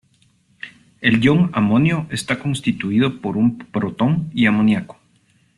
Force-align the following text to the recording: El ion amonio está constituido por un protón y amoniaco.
El 1.01 1.21
ion 1.23 1.51
amonio 1.53 2.07
está 2.09 2.39
constituido 2.39 3.21
por 3.21 3.37
un 3.37 3.59
protón 3.59 4.31
y 4.33 4.47
amoniaco. 4.47 4.97